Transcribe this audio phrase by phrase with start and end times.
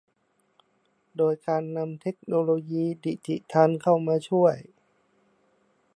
[1.17, 4.55] โดยการนำเทคโนโลยีดิจิทัลเข้ามาช่วย